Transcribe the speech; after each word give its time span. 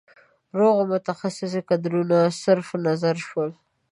روغو 0.59 0.81
متخصص 0.93 1.53
کدرونه 1.69 2.19
صرف 2.43 2.67
نظر 2.85 3.15
شول. 3.27 3.51